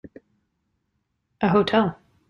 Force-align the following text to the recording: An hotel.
An 1.41 1.49
hotel. 1.51 1.99